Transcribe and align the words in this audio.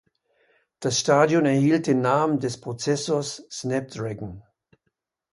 Das 0.79 0.99
Stadion 0.99 1.45
erhielt 1.45 1.85
den 1.85 2.01
Namen 2.01 2.39
des 2.39 2.59
Prozessors 2.59 3.45
Snapdragon. 3.51 4.41